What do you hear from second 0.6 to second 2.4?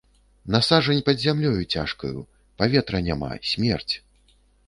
сажань пад зямлёю цяжкаю,